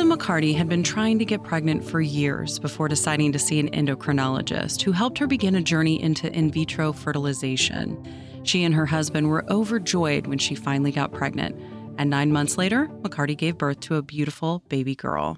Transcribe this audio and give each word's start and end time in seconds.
Lisa 0.00 0.16
McCarty 0.16 0.56
had 0.56 0.66
been 0.66 0.82
trying 0.82 1.18
to 1.18 1.26
get 1.26 1.42
pregnant 1.42 1.84
for 1.84 2.00
years 2.00 2.58
before 2.58 2.88
deciding 2.88 3.32
to 3.32 3.38
see 3.38 3.60
an 3.60 3.68
endocrinologist 3.72 4.80
who 4.80 4.92
helped 4.92 5.18
her 5.18 5.26
begin 5.26 5.54
a 5.56 5.60
journey 5.60 6.02
into 6.02 6.32
in 6.32 6.50
vitro 6.50 6.90
fertilization. 6.90 8.02
She 8.42 8.64
and 8.64 8.74
her 8.74 8.86
husband 8.86 9.28
were 9.28 9.44
overjoyed 9.52 10.26
when 10.26 10.38
she 10.38 10.54
finally 10.54 10.90
got 10.90 11.12
pregnant, 11.12 11.54
and 11.98 12.08
nine 12.08 12.32
months 12.32 12.56
later, 12.56 12.86
McCarty 13.02 13.36
gave 13.36 13.58
birth 13.58 13.80
to 13.80 13.96
a 13.96 14.02
beautiful 14.02 14.62
baby 14.70 14.94
girl. 14.94 15.36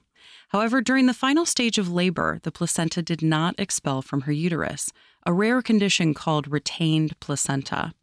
However, 0.51 0.81
during 0.81 1.07
the 1.07 1.13
final 1.13 1.45
stage 1.45 1.77
of 1.77 1.91
labor, 1.91 2.39
the 2.45 2.53
placenta 2.53 3.03
did 3.03 3.21
not 3.21 3.57
expel 3.59 4.01
from 4.01 4.21
her 4.23 4.33
uterus, 4.33 4.93
a 5.27 5.33
rare 5.33 5.61
condition 5.61 6.15
called 6.15 6.47
retained 6.47 7.19
placenta. 7.19 7.95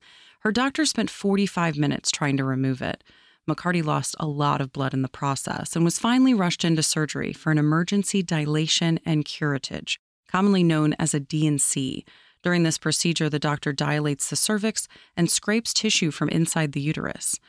Her 0.41 0.51
doctor 0.51 0.85
spent 0.85 1.09
45 1.09 1.77
minutes 1.77 2.11
trying 2.11 2.35
to 2.35 2.43
remove 2.43 2.81
it. 2.81 3.01
McCarty 3.49 3.83
lost 3.83 4.15
a 4.19 4.27
lot 4.27 4.61
of 4.61 4.71
blood 4.71 4.93
in 4.93 5.01
the 5.01 5.09
process 5.09 5.75
and 5.75 5.83
was 5.83 5.99
finally 5.99 6.33
rushed 6.33 6.63
into 6.63 6.83
surgery 6.83 7.33
for 7.33 7.51
an 7.51 7.57
emergency 7.57 8.21
dilation 8.21 8.99
and 9.05 9.25
curettage, 9.25 9.97
commonly 10.27 10.63
known 10.63 10.93
as 10.99 11.13
a 11.13 11.19
D&C. 11.19 12.05
During 12.43 12.63
this 12.63 12.77
procedure, 12.77 13.29
the 13.29 13.39
doctor 13.39 13.73
dilates 13.73 14.29
the 14.29 14.35
cervix 14.35 14.87
and 15.17 15.29
scrapes 15.29 15.73
tissue 15.73 16.11
from 16.11 16.29
inside 16.29 16.71
the 16.71 16.81
uterus. 16.81 17.39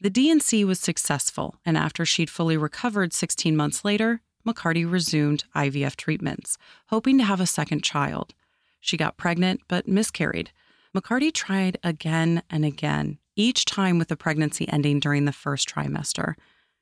The 0.00 0.10
D&C 0.10 0.64
was 0.64 0.80
successful, 0.80 1.56
and 1.64 1.78
after 1.78 2.04
she'd 2.04 2.28
fully 2.28 2.56
recovered 2.56 3.12
16 3.12 3.56
months 3.56 3.84
later, 3.84 4.20
McCarty 4.46 4.90
resumed 4.90 5.44
IVF 5.54 5.96
treatments, 5.96 6.58
hoping 6.88 7.16
to 7.18 7.24
have 7.24 7.40
a 7.40 7.46
second 7.46 7.82
child. 7.82 8.34
She 8.80 8.98
got 8.98 9.16
pregnant 9.16 9.62
but 9.68 9.88
miscarried. 9.88 10.50
McCarty 10.94 11.32
tried 11.32 11.78
again 11.82 12.42
and 12.50 12.64
again, 12.64 13.18
each 13.36 13.64
time 13.64 13.98
with 13.98 14.08
the 14.08 14.16
pregnancy 14.16 14.68
ending 14.68 15.00
during 15.00 15.24
the 15.24 15.32
first 15.32 15.68
trimester. 15.68 16.34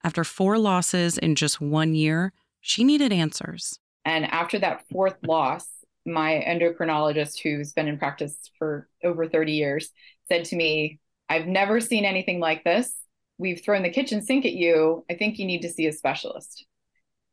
After 0.04 0.24
four 0.24 0.58
losses 0.58 1.18
in 1.18 1.34
just 1.34 1.60
one 1.60 1.94
year, 1.94 2.32
she 2.60 2.84
needed 2.84 3.12
answers. 3.12 3.78
And 4.04 4.24
after 4.24 4.58
that 4.58 4.84
fourth 4.90 5.16
loss, 5.22 5.66
my 6.04 6.44
endocrinologist, 6.46 7.40
who's 7.40 7.72
been 7.72 7.88
in 7.88 7.98
practice 7.98 8.36
for 8.58 8.88
over 9.04 9.28
30 9.28 9.52
years, 9.52 9.90
said 10.28 10.44
to 10.46 10.56
me, 10.56 10.98
I've 11.28 11.46
never 11.46 11.80
seen 11.80 12.04
anything 12.04 12.40
like 12.40 12.64
this. 12.64 12.92
We've 13.38 13.62
thrown 13.62 13.82
the 13.82 13.90
kitchen 13.90 14.22
sink 14.22 14.44
at 14.44 14.52
you. 14.52 15.04
I 15.10 15.14
think 15.14 15.38
you 15.38 15.46
need 15.46 15.62
to 15.62 15.70
see 15.70 15.86
a 15.86 15.92
specialist. 15.92 16.66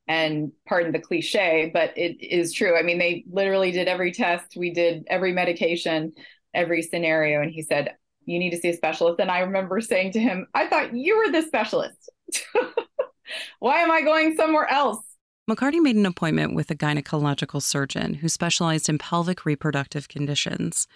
And 0.07 0.51
pardon 0.67 0.91
the 0.91 0.99
cliche, 0.99 1.69
but 1.71 1.95
it 1.97 2.21
is 2.21 2.53
true. 2.53 2.77
I 2.77 2.81
mean, 2.81 2.97
they 2.97 3.25
literally 3.29 3.71
did 3.71 3.87
every 3.87 4.11
test, 4.11 4.55
we 4.57 4.71
did 4.71 5.05
every 5.07 5.33
medication, 5.33 6.13
every 6.53 6.81
scenario. 6.81 7.41
And 7.41 7.51
he 7.51 7.61
said, 7.61 7.95
you 8.29 8.39
need 8.39 8.51
to 8.51 8.57
see 8.57 8.69
a 8.69 8.75
specialist. 8.75 9.19
And 9.19 9.31
I 9.31 9.39
remember 9.39 9.81
saying 9.81 10.11
to 10.13 10.19
him, 10.19 10.47
I 10.53 10.67
thought 10.67 10.95
you 10.95 11.17
were 11.17 11.31
the 11.31 11.41
specialist. 11.41 12.09
Why 13.59 13.79
am 13.79 13.91
I 13.91 14.01
going 14.01 14.35
somewhere 14.35 14.69
else? 14.69 14.99
McCarty 15.49 15.81
made 15.81 15.95
an 15.95 16.05
appointment 16.05 16.53
with 16.53 16.69
a 16.69 16.75
gynecological 16.75 17.61
surgeon 17.61 18.15
who 18.15 18.29
specialized 18.29 18.87
in 18.87 18.99
pelvic 18.99 19.45
reproductive 19.45 20.07
conditions. 20.07 20.87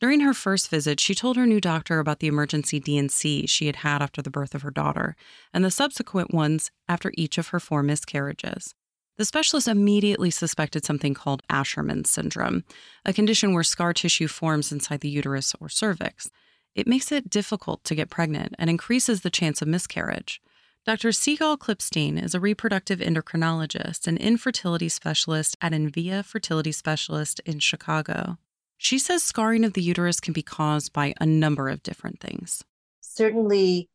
During 0.00 0.20
her 0.20 0.34
first 0.34 0.68
visit, 0.68 1.00
she 1.00 1.14
told 1.14 1.36
her 1.36 1.46
new 1.46 1.60
doctor 1.60 1.98
about 1.98 2.18
the 2.18 2.26
emergency 2.26 2.80
D&C 2.80 3.46
she 3.46 3.66
had 3.66 3.76
had 3.76 4.02
after 4.02 4.20
the 4.20 4.30
birth 4.30 4.54
of 4.54 4.62
her 4.62 4.70
daughter 4.70 5.16
and 5.54 5.64
the 5.64 5.70
subsequent 5.70 6.34
ones 6.34 6.70
after 6.88 7.12
each 7.16 7.38
of 7.38 7.48
her 7.48 7.60
four 7.60 7.82
miscarriages. 7.82 8.74
The 9.16 9.24
specialist 9.24 9.68
immediately 9.68 10.30
suspected 10.30 10.84
something 10.84 11.14
called 11.14 11.42
Asherman 11.48 12.06
syndrome, 12.06 12.64
a 13.04 13.12
condition 13.12 13.54
where 13.54 13.62
scar 13.62 13.94
tissue 13.94 14.26
forms 14.26 14.72
inside 14.72 15.00
the 15.00 15.08
uterus 15.08 15.54
or 15.60 15.68
cervix. 15.68 16.30
It 16.74 16.86
makes 16.88 17.12
it 17.12 17.30
difficult 17.30 17.84
to 17.84 17.94
get 17.94 18.10
pregnant 18.10 18.54
and 18.58 18.68
increases 18.68 19.20
the 19.20 19.30
chance 19.30 19.62
of 19.62 19.68
miscarriage. 19.68 20.42
Dr. 20.84 21.10
Sigal 21.10 21.56
Klipstein 21.56 22.22
is 22.22 22.34
a 22.34 22.40
reproductive 22.40 22.98
endocrinologist 22.98 24.06
and 24.06 24.18
infertility 24.18 24.88
specialist 24.88 25.56
at 25.62 25.72
InVia 25.72 26.24
Fertility 26.24 26.72
Specialist 26.72 27.40
in 27.46 27.58
Chicago. 27.58 28.36
She 28.76 28.98
says 28.98 29.22
scarring 29.22 29.64
of 29.64 29.72
the 29.72 29.82
uterus 29.82 30.20
can 30.20 30.34
be 30.34 30.42
caused 30.42 30.92
by 30.92 31.14
a 31.20 31.24
number 31.24 31.70
of 31.70 31.82
different 31.82 32.20
things. 32.20 32.64
Certainly, 33.00 33.88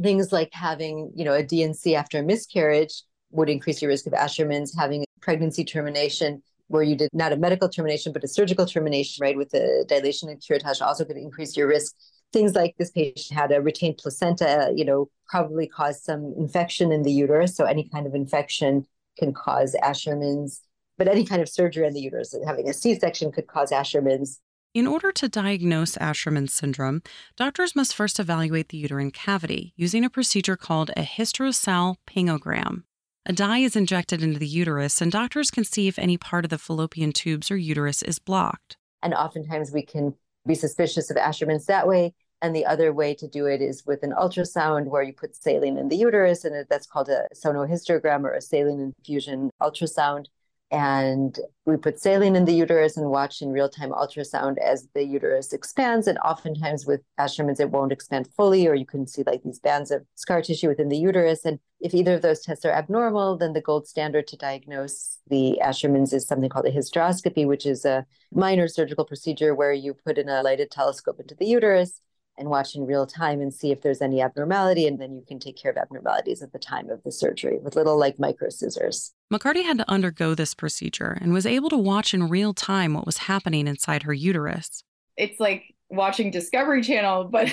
things 0.00 0.30
like 0.30 0.50
having, 0.52 1.10
you 1.16 1.24
know, 1.24 1.32
a 1.32 1.42
D&C 1.42 1.96
after 1.96 2.18
a 2.18 2.22
miscarriage 2.22 3.02
would 3.32 3.48
increase 3.48 3.82
your 3.82 3.88
risk 3.88 4.06
of 4.06 4.12
Asherman's, 4.12 4.76
having 4.76 5.04
pregnancy 5.20 5.64
termination 5.64 6.42
where 6.68 6.82
you 6.82 6.96
did 6.96 7.10
not 7.12 7.32
a 7.32 7.36
medical 7.36 7.68
termination 7.68 8.12
but 8.12 8.24
a 8.24 8.28
surgical 8.28 8.66
termination, 8.66 9.22
right, 9.22 9.36
with 9.36 9.50
the 9.50 9.84
dilation 9.88 10.28
and 10.28 10.40
curettage 10.40 10.80
also 10.80 11.04
could 11.04 11.16
increase 11.16 11.56
your 11.56 11.66
risk 11.66 11.94
things 12.32 12.54
like 12.54 12.76
this 12.78 12.90
patient 12.90 13.38
had 13.38 13.52
a 13.52 13.60
retained 13.60 13.98
placenta, 13.98 14.72
you 14.74 14.84
know, 14.84 15.08
probably 15.28 15.66
caused 15.66 16.02
some 16.04 16.34
infection 16.36 16.92
in 16.92 17.02
the 17.02 17.12
uterus. 17.12 17.56
So 17.56 17.64
any 17.64 17.88
kind 17.88 18.06
of 18.06 18.14
infection 18.14 18.86
can 19.18 19.32
cause 19.32 19.74
Asherman's, 19.82 20.62
but 20.98 21.08
any 21.08 21.24
kind 21.24 21.42
of 21.42 21.48
surgery 21.48 21.86
in 21.86 21.94
the 21.94 22.00
uterus, 22.00 22.34
and 22.34 22.46
having 22.46 22.68
a 22.68 22.74
C-section 22.74 23.32
could 23.32 23.46
cause 23.46 23.70
Asherman's. 23.70 24.40
In 24.74 24.86
order 24.86 25.10
to 25.12 25.28
diagnose 25.28 25.96
Asherman 25.96 26.50
syndrome, 26.50 27.02
doctors 27.36 27.74
must 27.74 27.94
first 27.94 28.20
evaluate 28.20 28.68
the 28.68 28.76
uterine 28.76 29.10
cavity 29.10 29.72
using 29.74 30.04
a 30.04 30.10
procedure 30.10 30.56
called 30.56 30.90
a 30.96 31.02
hysterosalpingogram. 31.02 32.82
A 33.24 33.32
dye 33.32 33.58
is 33.58 33.74
injected 33.74 34.22
into 34.22 34.38
the 34.38 34.46
uterus, 34.46 35.00
and 35.00 35.10
doctors 35.10 35.50
can 35.50 35.64
see 35.64 35.88
if 35.88 35.98
any 35.98 36.18
part 36.18 36.44
of 36.44 36.50
the 36.50 36.58
fallopian 36.58 37.12
tubes 37.12 37.50
or 37.50 37.56
uterus 37.56 38.02
is 38.02 38.18
blocked. 38.18 38.76
And 39.02 39.14
oftentimes 39.14 39.72
we 39.72 39.82
can 39.82 40.14
be 40.46 40.54
suspicious 40.54 41.10
of 41.10 41.16
Asherman's 41.16 41.66
that 41.66 41.86
way. 41.88 42.14
And 42.42 42.54
the 42.54 42.66
other 42.66 42.92
way 42.92 43.14
to 43.14 43.26
do 43.26 43.46
it 43.46 43.62
is 43.62 43.86
with 43.86 44.02
an 44.02 44.12
ultrasound 44.12 44.86
where 44.86 45.02
you 45.02 45.12
put 45.12 45.34
saline 45.34 45.78
in 45.78 45.88
the 45.88 45.96
uterus, 45.96 46.44
and 46.44 46.66
that's 46.68 46.86
called 46.86 47.08
a 47.08 47.26
sonohysterogram 47.34 48.24
or 48.24 48.34
a 48.34 48.42
saline 48.42 48.80
infusion 48.80 49.50
ultrasound. 49.60 50.26
And 50.72 51.38
we 51.64 51.76
put 51.76 52.00
saline 52.00 52.34
in 52.34 52.44
the 52.44 52.54
uterus 52.54 52.96
and 52.96 53.08
watch 53.08 53.40
in 53.40 53.50
real 53.50 53.68
time 53.68 53.90
ultrasound 53.90 54.58
as 54.58 54.88
the 54.94 55.04
uterus 55.04 55.52
expands. 55.52 56.08
And 56.08 56.18
oftentimes 56.18 56.86
with 56.86 57.02
Asherman's, 57.20 57.60
it 57.60 57.70
won't 57.70 57.92
expand 57.92 58.28
fully, 58.36 58.66
or 58.66 58.74
you 58.74 58.86
can 58.86 59.06
see 59.06 59.22
like 59.24 59.44
these 59.44 59.60
bands 59.60 59.92
of 59.92 60.04
scar 60.16 60.42
tissue 60.42 60.68
within 60.68 60.88
the 60.88 60.96
uterus. 60.96 61.44
And 61.44 61.60
if 61.80 61.94
either 61.94 62.14
of 62.14 62.22
those 62.22 62.40
tests 62.40 62.64
are 62.64 62.72
abnormal, 62.72 63.36
then 63.36 63.52
the 63.52 63.60
gold 63.60 63.86
standard 63.86 64.26
to 64.28 64.36
diagnose 64.36 65.18
the 65.28 65.60
Asherman's 65.62 66.12
is 66.12 66.26
something 66.26 66.50
called 66.50 66.66
a 66.66 66.72
hysteroscopy, 66.72 67.46
which 67.46 67.64
is 67.64 67.84
a 67.84 68.04
minor 68.32 68.66
surgical 68.66 69.04
procedure 69.04 69.54
where 69.54 69.72
you 69.72 69.94
put 69.94 70.18
in 70.18 70.28
a 70.28 70.42
lighted 70.42 70.72
telescope 70.72 71.20
into 71.20 71.36
the 71.36 71.46
uterus 71.46 72.00
and 72.38 72.48
watch 72.48 72.74
in 72.74 72.86
real 72.86 73.06
time 73.06 73.40
and 73.40 73.52
see 73.52 73.70
if 73.70 73.82
there's 73.82 74.02
any 74.02 74.20
abnormality. 74.20 74.86
And 74.86 75.00
then 75.00 75.14
you 75.14 75.22
can 75.26 75.38
take 75.38 75.56
care 75.60 75.70
of 75.70 75.76
abnormalities 75.76 76.42
at 76.42 76.52
the 76.52 76.58
time 76.58 76.90
of 76.90 77.02
the 77.02 77.12
surgery 77.12 77.58
with 77.58 77.76
little 77.76 77.98
like 77.98 78.18
micro 78.18 78.48
scissors. 78.48 79.12
McCarty 79.32 79.64
had 79.64 79.78
to 79.78 79.90
undergo 79.90 80.34
this 80.34 80.54
procedure 80.54 81.16
and 81.20 81.32
was 81.32 81.46
able 81.46 81.70
to 81.70 81.76
watch 81.76 82.14
in 82.14 82.28
real 82.28 82.54
time 82.54 82.94
what 82.94 83.06
was 83.06 83.18
happening 83.18 83.66
inside 83.66 84.02
her 84.02 84.12
uterus. 84.12 84.82
It's 85.16 85.40
like 85.40 85.74
watching 85.88 86.30
Discovery 86.30 86.82
Channel, 86.82 87.24
but 87.24 87.50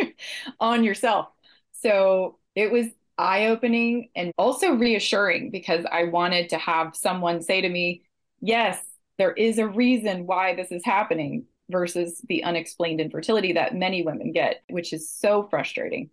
on 0.60 0.84
yourself. 0.84 1.28
So 1.72 2.38
it 2.54 2.70
was 2.70 2.86
eye 3.18 3.46
opening 3.46 4.08
and 4.16 4.32
also 4.38 4.72
reassuring 4.72 5.50
because 5.50 5.84
I 5.90 6.04
wanted 6.04 6.48
to 6.50 6.58
have 6.58 6.96
someone 6.96 7.42
say 7.42 7.60
to 7.60 7.68
me, 7.68 8.02
Yes, 8.40 8.82
there 9.16 9.32
is 9.32 9.58
a 9.58 9.66
reason 9.66 10.26
why 10.26 10.54
this 10.54 10.70
is 10.70 10.84
happening 10.84 11.44
versus 11.70 12.20
the 12.28 12.44
unexplained 12.44 13.00
infertility 13.00 13.54
that 13.54 13.74
many 13.74 14.02
women 14.02 14.32
get, 14.32 14.62
which 14.68 14.92
is 14.92 15.10
so 15.10 15.46
frustrating. 15.50 16.10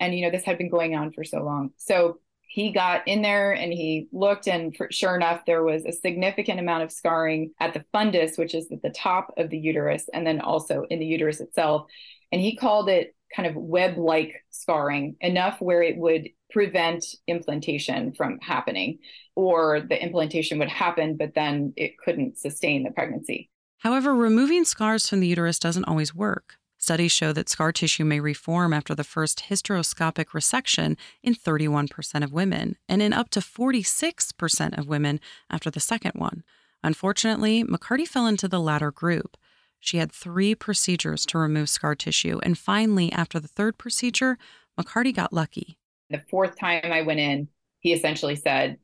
And, 0.00 0.14
you 0.14 0.24
know, 0.24 0.30
this 0.30 0.44
had 0.44 0.58
been 0.58 0.70
going 0.70 0.94
on 0.94 1.12
for 1.12 1.24
so 1.24 1.42
long. 1.42 1.70
So 1.76 2.18
he 2.46 2.72
got 2.72 3.08
in 3.08 3.22
there 3.22 3.52
and 3.52 3.72
he 3.72 4.08
looked, 4.12 4.46
and 4.46 4.76
for, 4.76 4.88
sure 4.90 5.16
enough, 5.16 5.40
there 5.44 5.64
was 5.64 5.84
a 5.84 5.92
significant 5.92 6.60
amount 6.60 6.84
of 6.84 6.92
scarring 6.92 7.52
at 7.58 7.74
the 7.74 7.84
fundus, 7.92 8.38
which 8.38 8.54
is 8.54 8.70
at 8.70 8.82
the 8.82 8.90
top 8.90 9.34
of 9.36 9.50
the 9.50 9.58
uterus, 9.58 10.08
and 10.12 10.24
then 10.26 10.40
also 10.40 10.84
in 10.88 11.00
the 11.00 11.06
uterus 11.06 11.40
itself. 11.40 11.86
And 12.30 12.40
he 12.40 12.56
called 12.56 12.88
it 12.88 13.14
kind 13.34 13.48
of 13.48 13.56
web 13.56 13.98
like 13.98 14.44
scarring, 14.50 15.16
enough 15.20 15.60
where 15.60 15.82
it 15.82 15.96
would 15.96 16.28
prevent 16.52 17.04
implantation 17.26 18.12
from 18.14 18.38
happening, 18.40 18.98
or 19.34 19.80
the 19.80 20.00
implantation 20.00 20.60
would 20.60 20.68
happen, 20.68 21.16
but 21.16 21.34
then 21.34 21.72
it 21.76 21.98
couldn't 21.98 22.38
sustain 22.38 22.84
the 22.84 22.92
pregnancy. 22.92 23.50
However, 23.84 24.14
removing 24.14 24.64
scars 24.64 25.06
from 25.06 25.20
the 25.20 25.28
uterus 25.28 25.58
doesn't 25.58 25.84
always 25.84 26.14
work. 26.14 26.56
Studies 26.78 27.12
show 27.12 27.34
that 27.34 27.50
scar 27.50 27.70
tissue 27.70 28.06
may 28.06 28.18
reform 28.18 28.72
after 28.72 28.94
the 28.94 29.04
first 29.04 29.44
hysteroscopic 29.50 30.28
resection 30.28 30.96
in 31.22 31.34
31% 31.34 32.24
of 32.24 32.32
women 32.32 32.76
and 32.88 33.02
in 33.02 33.12
up 33.12 33.28
to 33.28 33.40
46% 33.40 34.78
of 34.78 34.88
women 34.88 35.20
after 35.50 35.70
the 35.70 35.80
second 35.80 36.12
one. 36.14 36.44
Unfortunately, 36.82 37.62
McCarty 37.62 38.08
fell 38.08 38.26
into 38.26 38.48
the 38.48 38.58
latter 38.58 38.90
group. 38.90 39.36
She 39.80 39.98
had 39.98 40.10
three 40.10 40.54
procedures 40.54 41.26
to 41.26 41.36
remove 41.36 41.68
scar 41.68 41.94
tissue, 41.94 42.40
and 42.42 42.56
finally, 42.56 43.12
after 43.12 43.38
the 43.38 43.48
third 43.48 43.76
procedure, 43.76 44.38
McCarty 44.80 45.14
got 45.14 45.30
lucky. 45.30 45.76
The 46.08 46.22
fourth 46.30 46.58
time 46.58 46.90
I 46.90 47.02
went 47.02 47.20
in, 47.20 47.48
he 47.80 47.92
essentially 47.92 48.36
said, 48.36 48.78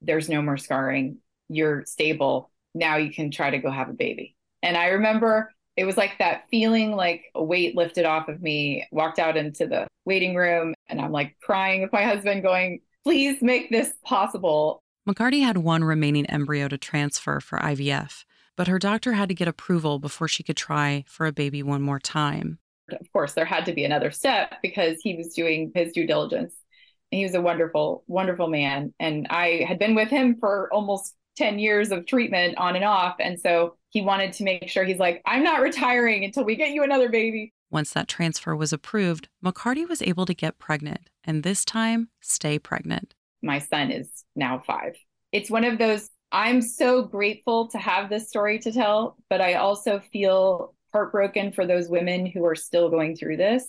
There's 0.00 0.28
no 0.28 0.42
more 0.42 0.58
scarring. 0.58 1.18
You're 1.48 1.84
stable. 1.86 2.52
Now 2.72 2.96
you 2.96 3.12
can 3.12 3.32
try 3.32 3.50
to 3.50 3.58
go 3.58 3.70
have 3.72 3.88
a 3.88 3.92
baby. 3.92 4.33
And 4.64 4.78
I 4.78 4.86
remember 4.86 5.52
it 5.76 5.84
was 5.84 5.96
like 5.96 6.18
that 6.18 6.44
feeling 6.50 6.96
like 6.96 7.24
a 7.34 7.44
weight 7.44 7.76
lifted 7.76 8.06
off 8.06 8.28
of 8.28 8.40
me. 8.40 8.86
Walked 8.90 9.18
out 9.18 9.36
into 9.36 9.66
the 9.66 9.86
waiting 10.06 10.34
room 10.34 10.74
and 10.88 11.00
I'm 11.00 11.12
like 11.12 11.36
crying 11.42 11.82
with 11.82 11.92
my 11.92 12.02
husband, 12.02 12.42
going, 12.42 12.80
Please 13.04 13.42
make 13.42 13.70
this 13.70 13.92
possible. 14.04 14.82
McCarty 15.06 15.42
had 15.42 15.58
one 15.58 15.84
remaining 15.84 16.24
embryo 16.26 16.68
to 16.68 16.78
transfer 16.78 17.38
for 17.38 17.58
IVF, 17.58 18.24
but 18.56 18.66
her 18.66 18.78
doctor 18.78 19.12
had 19.12 19.28
to 19.28 19.34
get 19.34 19.46
approval 19.46 19.98
before 19.98 20.26
she 20.26 20.42
could 20.42 20.56
try 20.56 21.04
for 21.06 21.26
a 21.26 21.32
baby 21.32 21.62
one 21.62 21.82
more 21.82 22.00
time. 22.00 22.58
Of 22.90 23.12
course, 23.12 23.34
there 23.34 23.44
had 23.44 23.66
to 23.66 23.74
be 23.74 23.84
another 23.84 24.10
step 24.10 24.54
because 24.62 24.96
he 25.02 25.16
was 25.16 25.34
doing 25.34 25.72
his 25.74 25.92
due 25.92 26.06
diligence. 26.06 26.54
And 27.12 27.18
he 27.18 27.24
was 27.24 27.34
a 27.34 27.42
wonderful, 27.42 28.04
wonderful 28.06 28.48
man. 28.48 28.94
And 28.98 29.26
I 29.28 29.66
had 29.68 29.78
been 29.78 29.94
with 29.94 30.08
him 30.08 30.36
for 30.40 30.72
almost 30.72 31.14
10 31.36 31.58
years 31.58 31.90
of 31.90 32.06
treatment 32.06 32.56
on 32.56 32.76
and 32.76 32.84
off. 32.84 33.16
And 33.18 33.38
so 33.38 33.76
he 33.94 34.02
wanted 34.02 34.32
to 34.34 34.44
make 34.44 34.68
sure 34.68 34.84
he's 34.84 34.98
like, 34.98 35.22
I'm 35.24 35.44
not 35.44 35.62
retiring 35.62 36.24
until 36.24 36.44
we 36.44 36.56
get 36.56 36.72
you 36.72 36.82
another 36.82 37.08
baby. 37.08 37.54
Once 37.70 37.92
that 37.92 38.08
transfer 38.08 38.54
was 38.54 38.72
approved, 38.72 39.28
McCarty 39.42 39.88
was 39.88 40.02
able 40.02 40.26
to 40.26 40.34
get 40.34 40.58
pregnant 40.58 41.08
and 41.22 41.42
this 41.42 41.64
time 41.64 42.08
stay 42.20 42.58
pregnant. 42.58 43.14
My 43.40 43.60
son 43.60 43.92
is 43.92 44.24
now 44.34 44.62
five. 44.66 44.96
It's 45.30 45.48
one 45.48 45.64
of 45.64 45.78
those, 45.78 46.10
I'm 46.32 46.60
so 46.60 47.02
grateful 47.04 47.68
to 47.68 47.78
have 47.78 48.10
this 48.10 48.28
story 48.28 48.58
to 48.60 48.72
tell, 48.72 49.16
but 49.30 49.40
I 49.40 49.54
also 49.54 50.02
feel 50.12 50.74
heartbroken 50.92 51.52
for 51.52 51.64
those 51.64 51.88
women 51.88 52.26
who 52.26 52.44
are 52.44 52.56
still 52.56 52.90
going 52.90 53.16
through 53.16 53.36
this 53.36 53.68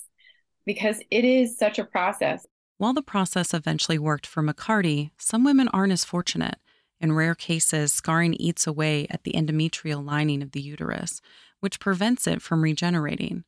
because 0.66 1.00
it 1.12 1.24
is 1.24 1.58
such 1.58 1.78
a 1.78 1.86
process. 1.86 2.46
While 2.80 2.94
the 2.94 3.04
process 3.04 3.54
eventually 3.54 4.00
worked 4.00 4.26
for 4.26 4.42
McCarty, 4.42 5.12
some 5.20 5.44
women 5.44 5.68
aren't 5.68 5.94
as 5.94 6.04
fortunate. 6.04 6.56
In 7.00 7.14
rare 7.14 7.36
cases, 7.36 7.92
scarring 7.92 8.34
eats 8.36 8.66
away 8.66 9.08
at 9.10 9.24
the 9.24 9.34
endometrial 9.34 10.06
lining 10.06 10.42
of 10.42 10.52
the 10.52 10.62
uterus, 10.62 11.22
which 11.60 11.80
prevents 11.80 12.26
it 12.28 12.42
from 12.42 12.62
regenerating. 12.62 13.44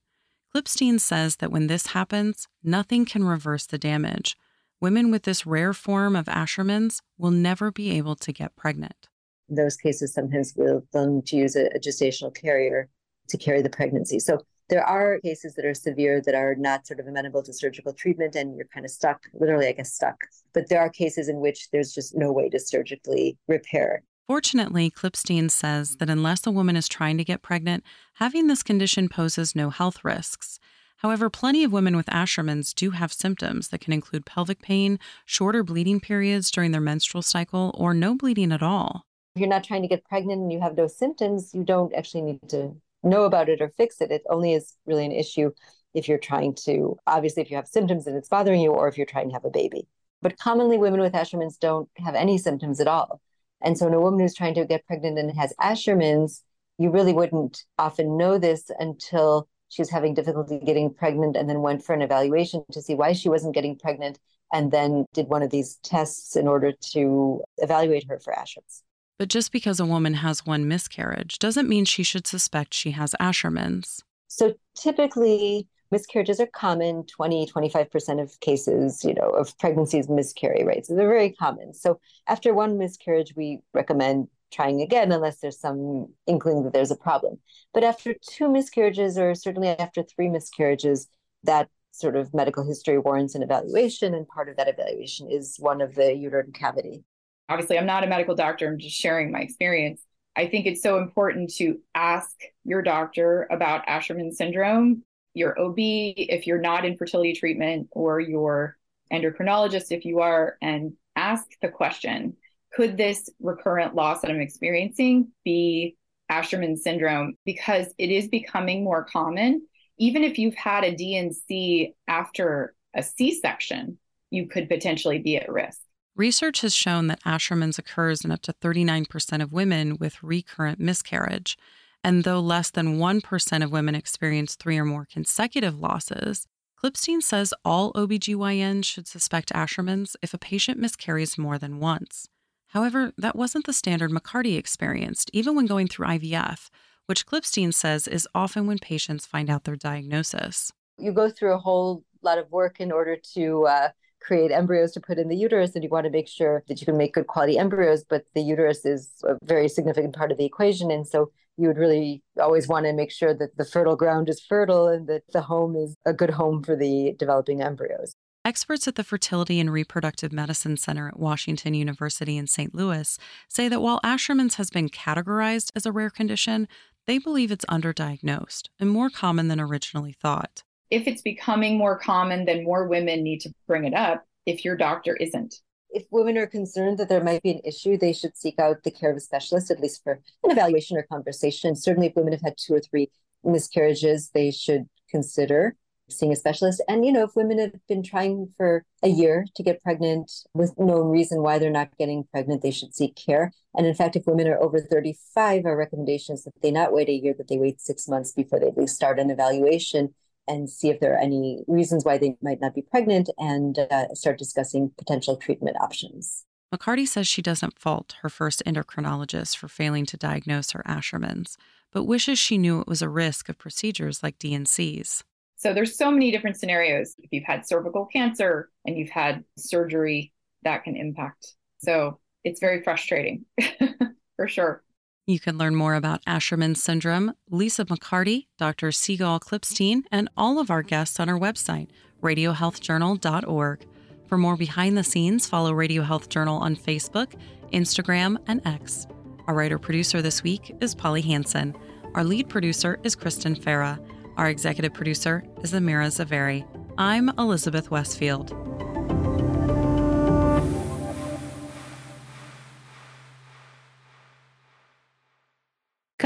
Klipstein 0.53 0.99
says 0.99 1.37
that 1.37 1.51
when 1.51 1.67
this 1.67 1.87
happens, 1.87 2.47
nothing 2.63 3.05
can 3.05 3.23
reverse 3.23 3.65
the 3.65 3.77
damage. 3.77 4.35
Women 4.79 5.11
with 5.11 5.23
this 5.23 5.45
rare 5.45 5.73
form 5.73 6.15
of 6.15 6.27
Asherman's 6.27 7.01
will 7.17 7.31
never 7.31 7.71
be 7.71 7.91
able 7.91 8.15
to 8.17 8.31
get 8.31 8.55
pregnant. 8.55 9.07
In 9.49 9.55
those 9.55 9.77
cases, 9.77 10.13
sometimes 10.13 10.53
we'll 10.55 10.83
need 10.93 11.25
to 11.27 11.35
use 11.35 11.55
a, 11.55 11.67
a 11.67 11.79
gestational 11.79 12.33
carrier 12.33 12.89
to 13.29 13.37
carry 13.37 13.61
the 13.61 13.69
pregnancy. 13.69 14.19
So 14.19 14.39
there 14.69 14.83
are 14.83 15.19
cases 15.19 15.55
that 15.55 15.65
are 15.65 15.73
severe 15.73 16.21
that 16.21 16.35
are 16.35 16.55
not 16.55 16.85
sort 16.85 16.99
of 16.99 17.07
amenable 17.07 17.41
to 17.43 17.53
surgical 17.53 17.93
treatment 17.93 18.35
and 18.35 18.55
you're 18.55 18.67
kind 18.73 18.85
of 18.85 18.91
stuck, 18.91 19.23
literally, 19.33 19.67
I 19.67 19.71
guess, 19.71 19.93
stuck. 19.93 20.17
But 20.53 20.69
there 20.69 20.81
are 20.81 20.89
cases 20.89 21.29
in 21.29 21.39
which 21.39 21.69
there's 21.71 21.93
just 21.93 22.15
no 22.15 22.31
way 22.31 22.49
to 22.49 22.59
surgically 22.59 23.37
repair. 23.47 24.03
Fortunately, 24.27 24.91
Klipstein 24.91 25.49
says 25.49 25.97
that 25.97 26.09
unless 26.09 26.45
a 26.45 26.51
woman 26.51 26.75
is 26.75 26.89
trying 26.89 27.17
to 27.17 27.23
get 27.23 27.41
pregnant, 27.41 27.83
having 28.15 28.47
this 28.47 28.61
condition 28.61 29.07
poses 29.07 29.55
no 29.55 29.69
health 29.69 30.03
risks. 30.03 30.59
However, 30.97 31.29
plenty 31.29 31.63
of 31.63 31.71
women 31.71 31.95
with 31.95 32.07
Asherman's 32.07 32.73
do 32.73 32.89
have 32.91 33.13
symptoms 33.13 33.69
that 33.69 33.79
can 33.79 33.93
include 33.93 34.25
pelvic 34.25 34.61
pain, 34.61 34.99
shorter 35.25 35.63
bleeding 35.63 36.01
periods 36.01 36.51
during 36.51 36.71
their 36.71 36.81
menstrual 36.81 37.21
cycle, 37.21 37.73
or 37.77 37.93
no 37.93 38.15
bleeding 38.15 38.51
at 38.51 38.63
all. 38.63 39.05
If 39.35 39.41
you're 39.41 39.49
not 39.49 39.63
trying 39.63 39.83
to 39.83 39.87
get 39.87 40.03
pregnant 40.03 40.41
and 40.41 40.51
you 40.51 40.59
have 40.59 40.75
no 40.75 40.87
symptoms, 40.87 41.53
you 41.53 41.63
don't 41.63 41.93
actually 41.93 42.23
need 42.23 42.49
to 42.49 42.75
know 43.03 43.23
about 43.25 43.49
it 43.49 43.61
or 43.61 43.69
fix 43.69 44.01
it. 44.01 44.11
It 44.11 44.23
only 44.29 44.53
is 44.53 44.75
really 44.85 45.05
an 45.05 45.11
issue 45.11 45.51
if 45.93 46.07
you're 46.07 46.17
trying 46.17 46.55
to, 46.65 46.97
obviously, 47.07 47.41
if 47.41 47.49
you 47.49 47.57
have 47.57 47.67
symptoms 47.67 48.07
and 48.07 48.15
it's 48.15 48.29
bothering 48.29 48.61
you, 48.61 48.71
or 48.71 48.87
if 48.87 48.97
you're 48.97 49.05
trying 49.05 49.29
to 49.29 49.33
have 49.33 49.45
a 49.45 49.49
baby. 49.49 49.87
But 50.21 50.37
commonly, 50.37 50.77
women 50.77 50.99
with 50.99 51.13
Asherman's 51.13 51.57
don't 51.57 51.89
have 51.97 52.15
any 52.15 52.37
symptoms 52.37 52.79
at 52.79 52.87
all. 52.87 53.21
And 53.61 53.77
so, 53.77 53.87
in 53.87 53.93
a 53.93 54.01
woman 54.01 54.19
who's 54.19 54.35
trying 54.35 54.53
to 54.55 54.65
get 54.65 54.85
pregnant 54.85 55.17
and 55.17 55.35
has 55.37 55.53
Asherman's, 55.59 56.43
you 56.77 56.91
really 56.91 57.13
wouldn't 57.13 57.63
often 57.77 58.17
know 58.17 58.37
this 58.37 58.69
until 58.79 59.47
she 59.69 59.81
was 59.81 59.89
having 59.89 60.13
difficulty 60.13 60.59
getting 60.59 60.93
pregnant 60.93 61.35
and 61.35 61.49
then 61.49 61.61
went 61.61 61.83
for 61.83 61.93
an 61.93 62.01
evaluation 62.01 62.63
to 62.71 62.81
see 62.81 62.93
why 62.95 63.13
she 63.13 63.29
wasn't 63.29 63.53
getting 63.53 63.77
pregnant 63.77 64.19
and 64.53 64.71
then 64.71 65.05
did 65.13 65.27
one 65.27 65.43
of 65.43 65.49
these 65.49 65.75
tests 65.83 66.35
in 66.35 66.47
order 66.47 66.71
to 66.71 67.41
evaluate 67.57 68.05
her 68.07 68.19
for 68.19 68.33
Asherman's. 68.33 68.83
But 69.17 69.29
just 69.29 69.51
because 69.51 69.79
a 69.79 69.85
woman 69.85 70.15
has 70.15 70.45
one 70.45 70.67
miscarriage 70.67 71.39
doesn't 71.39 71.69
mean 71.69 71.85
she 71.85 72.03
should 72.03 72.27
suspect 72.27 72.73
she 72.73 72.91
has 72.91 73.15
Asherman's. 73.19 74.03
So 74.27 74.53
typically, 74.75 75.67
miscarriages 75.91 76.39
are 76.39 76.47
common. 76.47 77.05
20 77.05 77.47
25% 77.47 78.21
of 78.21 78.39
cases 78.41 79.03
you 79.03 79.13
know 79.13 79.29
of 79.29 79.57
pregnancies 79.57 80.09
miscarry 80.09 80.63
right? 80.63 80.85
So 80.85 80.95
they're 80.95 81.07
very 81.07 81.31
common. 81.31 81.73
So 81.73 81.99
after 82.27 82.53
one 82.53 82.77
miscarriage 82.77 83.33
we 83.35 83.59
recommend 83.73 84.27
trying 84.51 84.81
again 84.81 85.11
unless 85.11 85.39
there's 85.39 85.59
some 85.59 86.07
inkling 86.25 86.63
that 86.63 86.73
there's 86.73 86.91
a 86.91 86.95
problem. 86.95 87.39
But 87.73 87.83
after 87.83 88.13
two 88.21 88.49
miscarriages 88.49 89.17
or 89.17 89.35
certainly 89.35 89.69
after 89.69 90.03
three 90.03 90.29
miscarriages 90.29 91.07
that 91.43 91.69
sort 91.91 92.15
of 92.15 92.33
medical 92.33 92.65
history 92.65 92.99
warrants 92.99 93.33
an 93.33 93.41
evaluation 93.41 94.13
and 94.13 94.27
part 94.27 94.49
of 94.49 94.57
that 94.57 94.67
evaluation 94.67 95.29
is 95.31 95.55
one 95.57 95.81
of 95.81 95.95
the 95.95 96.13
uterine 96.13 96.51
cavity 96.51 97.03
obviously 97.49 97.77
I'm 97.77 97.85
not 97.85 98.03
a 98.03 98.07
medical 98.07 98.35
doctor, 98.35 98.67
I'm 98.67 98.79
just 98.79 98.95
sharing 98.95 99.31
my 99.31 99.39
experience. 99.39 100.01
I 100.35 100.47
think 100.47 100.67
it's 100.67 100.83
so 100.83 100.99
important 100.99 101.53
to 101.55 101.79
ask 101.95 102.29
your 102.63 102.83
doctor 102.83 103.47
about 103.49 103.87
Asherman 103.87 104.33
syndrome, 104.33 105.03
your 105.33 105.59
OB 105.59 105.75
if 105.77 106.45
you're 106.45 106.61
not 106.61 106.85
in 106.85 106.95
fertility 106.95 107.33
treatment, 107.33 107.87
or 107.91 108.19
your 108.19 108.77
endocrinologist 109.11 109.91
if 109.91 110.05
you 110.05 110.19
are, 110.19 110.57
and 110.61 110.93
ask 111.15 111.47
the 111.61 111.69
question 111.69 112.35
Could 112.73 112.97
this 112.97 113.29
recurrent 113.39 113.95
loss 113.95 114.21
that 114.21 114.31
I'm 114.31 114.41
experiencing 114.41 115.29
be 115.43 115.95
Asherman 116.31 116.77
syndrome? 116.77 117.35
Because 117.45 117.87
it 117.97 118.11
is 118.11 118.27
becoming 118.27 118.83
more 118.83 119.05
common. 119.05 119.65
Even 119.97 120.23
if 120.23 120.37
you've 120.37 120.55
had 120.55 120.83
a 120.83 120.93
D&C 120.93 121.95
after 122.07 122.75
a 122.93 123.01
C 123.01 123.33
section, 123.39 123.97
you 124.29 124.47
could 124.47 124.69
potentially 124.69 125.17
be 125.17 125.37
at 125.37 125.51
risk. 125.51 125.79
Research 126.17 126.61
has 126.61 126.73
shown 126.73 127.05
that 127.07 127.21
Asherman's 127.27 127.77
occurs 127.77 128.25
in 128.25 128.31
up 128.31 128.41
to 128.41 128.53
39% 128.53 129.43
of 129.43 129.53
women 129.53 129.97
with 129.99 130.23
recurrent 130.23 130.79
miscarriage. 130.79 131.59
And 132.03 132.23
though 132.23 132.39
less 132.39 132.71
than 132.71 132.97
1% 132.97 133.63
of 133.63 133.71
women 133.71 133.93
experience 133.93 134.55
three 134.55 134.79
or 134.79 134.85
more 134.85 135.05
consecutive 135.05 135.79
losses, 135.79 136.47
Klipstein 136.83 137.21
says 137.21 137.53
all 137.63 137.93
OBGYNs 137.93 138.85
should 138.85 139.07
suspect 139.07 139.51
Asherman's 139.51 140.15
if 140.23 140.33
a 140.33 140.39
patient 140.39 140.79
miscarries 140.79 141.37
more 141.37 141.59
than 141.59 141.79
once. 141.79 142.27
However, 142.69 143.13
that 143.19 143.35
wasn't 143.35 143.67
the 143.67 143.73
standard 143.73 144.09
McCarty 144.09 144.57
experienced, 144.57 145.29
even 145.33 145.55
when 145.55 145.67
going 145.67 145.87
through 145.87 146.07
IVF, 146.07 146.71
which 147.05 147.27
Klipstein 147.27 147.71
says 147.71 148.07
is 148.07 148.27
often 148.33 148.65
when 148.65 148.79
patients 148.79 149.27
find 149.27 149.51
out 149.51 149.65
their 149.65 149.75
diagnosis. 149.75 150.71
You 150.97 151.11
go 151.11 151.29
through 151.29 151.53
a 151.53 151.59
whole 151.59 152.03
lot 152.23 152.39
of 152.39 152.51
work 152.51 152.79
in 152.79 152.91
order 152.91 153.17
to 153.35 153.67
uh, 153.67 153.89
create 154.21 154.51
embryos 154.51 154.91
to 154.91 154.99
put 154.99 155.17
in 155.17 155.29
the 155.29 155.35
uterus 155.35 155.75
and 155.75 155.83
you 155.83 155.89
want 155.89 156.05
to 156.05 156.11
make 156.11 156.27
sure 156.27 156.63
that 156.67 156.79
you 156.79 156.85
can 156.85 156.97
make 156.97 157.13
good 157.13 157.27
quality 157.27 157.57
embryos 157.57 158.03
but 158.03 158.25
the 158.33 158.41
uterus 158.41 158.85
is 158.85 159.09
a 159.23 159.37
very 159.43 159.67
significant 159.67 160.15
part 160.15 160.31
of 160.31 160.37
the 160.37 160.45
equation 160.45 160.91
and 160.91 161.07
so 161.07 161.31
you 161.57 161.67
would 161.67 161.77
really 161.77 162.21
always 162.39 162.67
want 162.67 162.85
to 162.85 162.93
make 162.93 163.11
sure 163.11 163.33
that 163.33 163.57
the 163.57 163.65
fertile 163.65 163.95
ground 163.95 164.29
is 164.29 164.39
fertile 164.39 164.87
and 164.87 165.07
that 165.07 165.23
the 165.33 165.41
home 165.41 165.75
is 165.75 165.95
a 166.05 166.13
good 166.13 166.31
home 166.31 166.63
for 166.63 166.75
the 166.75 167.13
developing 167.17 167.61
embryos 167.61 168.15
Experts 168.45 168.87
at 168.87 168.95
the 168.95 169.03
Fertility 169.03 169.59
and 169.59 169.73
Reproductive 169.73 170.31
Medicine 170.31 170.77
Center 170.77 171.09
at 171.09 171.19
Washington 171.19 171.73
University 171.73 172.37
in 172.37 172.47
St. 172.47 172.73
Louis 172.73 173.19
say 173.49 173.67
that 173.67 173.81
while 173.81 173.99
Asherman's 174.05 174.55
has 174.55 174.69
been 174.69 174.87
categorized 174.87 175.69
as 175.75 175.85
a 175.85 175.91
rare 175.91 176.09
condition, 176.09 176.69
they 177.07 177.17
believe 177.17 177.51
it's 177.51 177.65
underdiagnosed 177.65 178.69
and 178.79 178.89
more 178.89 179.09
common 179.09 179.49
than 179.49 179.59
originally 179.59 180.13
thought 180.13 180.63
if 180.89 181.07
it's 181.07 181.21
becoming 181.21 181.77
more 181.77 181.97
common, 181.97 182.45
then 182.45 182.63
more 182.63 182.87
women 182.87 183.23
need 183.23 183.41
to 183.41 183.53
bring 183.67 183.85
it 183.85 183.93
up 183.93 184.23
if 184.45 184.63
your 184.63 184.75
doctor 184.75 185.15
isn't. 185.15 185.55
If 185.89 186.05
women 186.11 186.37
are 186.37 186.47
concerned 186.47 186.97
that 186.97 187.09
there 187.09 187.23
might 187.23 187.43
be 187.43 187.51
an 187.51 187.61
issue, 187.63 187.97
they 187.97 188.13
should 188.13 188.37
seek 188.37 188.59
out 188.59 188.83
the 188.83 188.91
care 188.91 189.11
of 189.11 189.17
a 189.17 189.21
specialist, 189.21 189.71
at 189.71 189.79
least 189.79 190.03
for 190.03 190.19
an 190.43 190.51
evaluation 190.51 190.97
or 190.97 191.03
conversation. 191.03 191.75
Certainly, 191.75 192.07
if 192.07 192.15
women 192.15 192.33
have 192.33 192.41
had 192.41 192.55
two 192.57 192.73
or 192.73 192.81
three 192.81 193.09
miscarriages, 193.43 194.31
they 194.33 194.51
should 194.51 194.87
consider 195.09 195.75
seeing 196.09 196.31
a 196.31 196.35
specialist. 196.35 196.81
And, 196.87 197.05
you 197.05 197.11
know, 197.11 197.23
if 197.23 197.35
women 197.35 197.59
have 197.59 197.73
been 197.87 198.03
trying 198.03 198.49
for 198.55 198.83
a 199.03 199.09
year 199.09 199.45
to 199.55 199.63
get 199.63 199.83
pregnant 199.83 200.31
with 200.53 200.73
no 200.77 201.01
reason 201.01 201.41
why 201.41 201.59
they're 201.59 201.69
not 201.69 201.97
getting 201.97 202.25
pregnant, 202.31 202.61
they 202.61 202.71
should 202.71 202.95
seek 202.95 203.15
care. 203.15 203.51
And 203.75 203.85
in 203.85 203.93
fact, 203.93 204.15
if 204.15 204.25
women 204.25 204.47
are 204.47 204.61
over 204.61 204.79
35, 204.79 205.65
our 205.65 205.75
recommendation 205.75 206.35
is 206.35 206.43
that 206.43 206.53
they 206.61 206.71
not 206.71 206.93
wait 206.93 207.09
a 207.09 207.13
year, 207.13 207.33
that 207.37 207.47
they 207.47 207.57
wait 207.57 207.81
six 207.81 208.07
months 208.07 208.31
before 208.31 208.59
they 208.59 208.67
at 208.67 208.77
least 208.77 208.95
start 208.95 209.19
an 209.19 209.29
evaluation 209.29 210.13
and 210.47 210.69
see 210.69 210.89
if 210.89 210.99
there 210.99 211.13
are 211.13 211.19
any 211.19 211.63
reasons 211.67 212.05
why 212.05 212.17
they 212.17 212.35
might 212.41 212.61
not 212.61 212.75
be 212.75 212.81
pregnant 212.81 213.29
and 213.37 213.79
uh, 213.79 214.13
start 214.13 214.37
discussing 214.37 214.91
potential 214.97 215.35
treatment 215.35 215.77
options. 215.81 216.45
McCarty 216.73 217.07
says 217.07 217.27
she 217.27 217.41
doesn't 217.41 217.79
fault 217.79 218.15
her 218.21 218.29
first 218.29 218.61
endocrinologist 218.65 219.55
for 219.55 219.67
failing 219.67 220.05
to 220.05 220.17
diagnose 220.17 220.71
her 220.71 220.83
Asherman's, 220.85 221.57
but 221.91 222.03
wishes 222.03 222.37
she 222.37 222.57
knew 222.57 222.81
it 222.81 222.87
was 222.87 223.01
a 223.01 223.09
risk 223.09 223.47
of 223.47 223.57
procedures 223.57 224.21
like 224.21 224.37
D&Cs. 224.37 225.23
So 225.55 225.73
there's 225.73 225.97
so 225.97 226.11
many 226.11 226.29
different 226.29 226.57
scenarios. 226.57 227.15
If 227.19 227.31
you've 227.31 227.45
had 227.45 227.67
cervical 227.67 228.05
cancer 228.05 228.69
and 228.85 228.97
you've 228.97 229.09
had 229.09 229.43
surgery, 229.57 230.33
that 230.63 230.83
can 230.83 230.95
impact. 230.95 231.55
So 231.79 232.19
it's 232.43 232.59
very 232.59 232.83
frustrating 232.83 233.45
for 234.35 234.47
sure. 234.47 234.83
You 235.29 235.41
can 235.41 235.57
learn 235.57 235.75
more 235.75 235.95
about 235.95 236.23
Asherman 236.23 236.77
syndrome, 236.77 237.33
Lisa 237.49 237.83
McCarty, 237.83 238.47
Dr. 238.57 238.91
Sigal 238.91 239.41
Klipstein, 239.41 240.03
and 240.09 240.29
all 240.37 240.57
of 240.57 240.71
our 240.71 240.81
guests 240.81 241.19
on 241.19 241.27
our 241.27 241.37
website, 241.37 241.89
radiohealthjournal.org. 242.23 243.85
For 244.25 244.37
more 244.37 244.55
behind 244.55 244.97
the 244.97 245.03
scenes, 245.03 245.45
follow 245.45 245.73
Radio 245.73 246.01
Health 246.03 246.29
Journal 246.29 246.59
on 246.59 246.77
Facebook, 246.77 247.33
Instagram, 247.73 248.37
and 248.47 248.65
X. 248.65 249.05
Our 249.47 249.53
writer 249.53 249.77
producer 249.77 250.21
this 250.21 250.43
week 250.43 250.73
is 250.79 250.95
Polly 250.95 251.21
Hanson. 251.21 251.75
Our 252.15 252.23
lead 252.23 252.47
producer 252.47 252.97
is 253.03 253.13
Kristen 253.13 253.53
Farah. 253.53 253.99
Our 254.37 254.49
executive 254.49 254.93
producer 254.93 255.43
is 255.61 255.73
Amira 255.73 256.07
Zaveri. 256.07 256.65
I'm 256.97 257.27
Elizabeth 257.37 257.91
Westfield. 257.91 258.53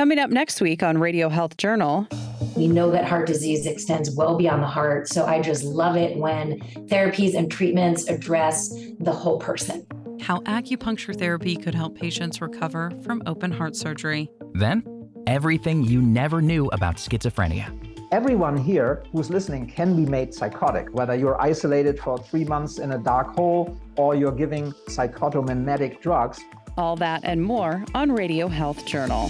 Coming 0.01 0.17
up 0.17 0.31
next 0.31 0.59
week 0.61 0.81
on 0.81 0.97
Radio 0.97 1.29
Health 1.29 1.57
Journal. 1.57 2.07
We 2.55 2.67
know 2.67 2.89
that 2.89 3.05
heart 3.05 3.27
disease 3.27 3.67
extends 3.67 4.09
well 4.09 4.35
beyond 4.35 4.63
the 4.63 4.67
heart. 4.67 5.07
So 5.07 5.27
I 5.27 5.39
just 5.39 5.63
love 5.63 5.95
it 5.95 6.17
when 6.17 6.59
therapies 6.87 7.35
and 7.35 7.51
treatments 7.51 8.09
address 8.09 8.73
the 8.99 9.11
whole 9.11 9.37
person. 9.37 9.85
How 10.19 10.39
acupuncture 10.39 11.15
therapy 11.15 11.55
could 11.55 11.75
help 11.75 11.95
patients 11.95 12.41
recover 12.41 12.91
from 13.03 13.21
open 13.27 13.51
heart 13.51 13.75
surgery. 13.75 14.27
Then, 14.53 14.83
everything 15.27 15.83
you 15.83 16.01
never 16.01 16.41
knew 16.41 16.65
about 16.69 16.95
schizophrenia. 16.95 17.69
Everyone 18.11 18.57
here 18.57 19.03
who's 19.11 19.29
listening 19.29 19.67
can 19.67 19.95
be 19.95 20.09
made 20.09 20.33
psychotic, 20.33 20.91
whether 20.91 21.13
you're 21.13 21.39
isolated 21.39 21.99
for 21.99 22.17
three 22.17 22.43
months 22.43 22.79
in 22.79 22.93
a 22.93 22.97
dark 22.97 23.35
hole 23.35 23.79
or 23.97 24.15
you're 24.15 24.31
giving 24.31 24.71
psychotomimetic 24.87 26.01
drugs. 26.01 26.41
All 26.75 26.95
that 26.95 27.21
and 27.23 27.43
more 27.43 27.85
on 27.93 28.11
Radio 28.11 28.47
Health 28.47 28.83
Journal. 28.87 29.29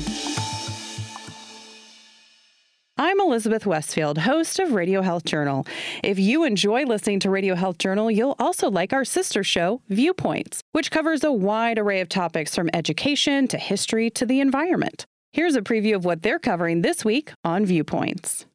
I'm 3.22 3.28
Elizabeth 3.28 3.68
Westfield, 3.68 4.18
host 4.18 4.58
of 4.58 4.72
Radio 4.72 5.04
Health 5.04 5.26
Journal. 5.26 5.68
If 6.04 6.18
you 6.18 6.44
enjoy 6.44 6.86
listening 6.86 7.20
to 7.20 7.30
Radio 7.30 7.54
Health 7.54 7.78
Journal, 7.78 8.10
you'll 8.10 8.36
also 8.40 8.72
like 8.72 8.94
our 8.94 9.06
sister 9.06 9.44
show, 9.44 9.80
Viewpoints, 9.90 10.64
which 10.72 10.90
covers 10.90 11.24
a 11.24 11.32
wide 11.32 11.78
array 11.78 12.02
of 12.02 12.10
topics 12.10 12.56
from 12.56 12.72
education 12.74 13.48
to 13.50 13.60
history 13.60 14.10
to 14.10 14.26
the 14.26 14.40
environment. 14.40 15.06
Here's 15.34 15.56
a 15.56 15.62
preview 15.62 15.96
of 15.96 16.04
what 16.04 16.24
they're 16.24 16.40
covering 16.40 16.82
this 16.82 17.06
week 17.06 17.32
on 17.44 17.64
Viewpoints. 17.64 18.48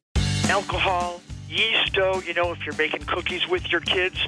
Alcohol, 0.49 1.21
yeast 1.47 1.93
dough, 1.93 2.21
you 2.25 2.33
know, 2.33 2.51
if 2.51 2.65
you're 2.65 2.75
making 2.75 3.03
cookies 3.03 3.47
with 3.47 3.71
your 3.71 3.81
kids 3.81 4.19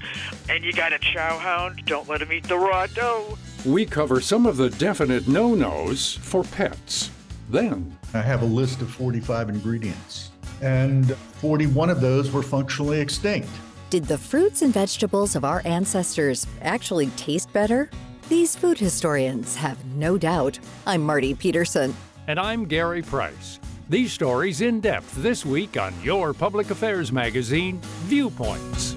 and 0.47 0.63
you 0.63 0.71
got 0.71 0.93
a 0.93 0.99
chow 0.99 1.37
hound, 1.37 1.81
don't 1.85 2.07
let 2.07 2.21
them 2.21 2.31
eat 2.31 2.45
the 2.45 2.57
raw 2.57 2.87
dough. 2.87 3.37
We 3.65 3.85
cover 3.85 4.21
some 4.21 4.45
of 4.45 4.55
the 4.55 4.69
definite 4.69 5.27
no 5.27 5.53
nos 5.53 6.15
for 6.15 6.45
pets. 6.45 7.11
Then, 7.49 7.97
I 8.13 8.21
have 8.21 8.43
a 8.43 8.45
list 8.45 8.81
of 8.81 8.91
45 8.91 9.49
ingredients, 9.49 10.28
and 10.61 11.15
41 11.15 11.89
of 11.89 12.01
those 12.01 12.31
were 12.31 12.43
functionally 12.43 12.99
extinct. 12.99 13.49
Did 13.89 14.05
the 14.05 14.17
fruits 14.17 14.61
and 14.61 14.73
vegetables 14.73 15.35
of 15.35 15.43
our 15.43 15.61
ancestors 15.65 16.45
actually 16.61 17.07
taste 17.17 17.51
better? 17.53 17.89
These 18.27 18.55
food 18.55 18.77
historians 18.77 19.55
have 19.55 19.83
no 19.95 20.17
doubt. 20.17 20.59
I'm 20.85 21.01
Marty 21.01 21.33
Peterson. 21.33 21.95
And 22.27 22.39
I'm 22.39 22.65
Gary 22.65 23.01
Price. 23.01 23.59
These 23.89 24.13
stories 24.13 24.61
in 24.61 24.81
depth 24.81 25.15
this 25.15 25.43
week 25.43 25.75
on 25.75 25.95
your 26.03 26.31
public 26.35 26.69
affairs 26.69 27.11
magazine, 27.11 27.79
Viewpoints. 28.05 28.95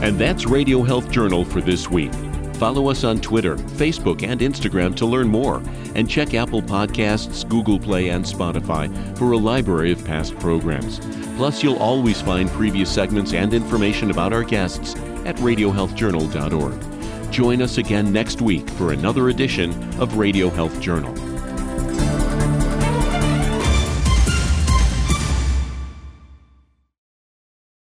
And 0.00 0.16
that's 0.16 0.46
Radio 0.46 0.84
Health 0.84 1.10
Journal 1.10 1.44
for 1.44 1.60
this 1.60 1.90
week. 1.90 2.12
Follow 2.58 2.90
us 2.90 3.04
on 3.04 3.20
Twitter, 3.20 3.56
Facebook, 3.56 4.24
and 4.24 4.40
Instagram 4.40 4.96
to 4.96 5.06
learn 5.06 5.28
more. 5.28 5.62
And 5.94 6.10
check 6.10 6.34
Apple 6.34 6.60
Podcasts, 6.60 7.48
Google 7.48 7.78
Play, 7.78 8.08
and 8.08 8.24
Spotify 8.24 8.88
for 9.16 9.30
a 9.32 9.36
library 9.36 9.92
of 9.92 10.04
past 10.04 10.36
programs. 10.40 10.98
Plus, 11.36 11.62
you'll 11.62 11.76
always 11.78 12.20
find 12.20 12.50
previous 12.50 12.90
segments 12.92 13.32
and 13.32 13.54
information 13.54 14.10
about 14.10 14.32
our 14.32 14.42
guests 14.42 14.96
at 15.24 15.36
radiohealthjournal.org. 15.36 17.32
Join 17.32 17.62
us 17.62 17.78
again 17.78 18.12
next 18.12 18.40
week 18.40 18.68
for 18.70 18.92
another 18.92 19.28
edition 19.28 19.70
of 20.00 20.16
Radio 20.16 20.50
Health 20.50 20.80
Journal. 20.80 21.27